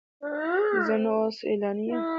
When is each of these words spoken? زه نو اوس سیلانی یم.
زه 0.85 0.95
نو 1.03 1.11
اوس 1.21 1.35
سیلانی 1.41 1.83
یم. 1.89 2.01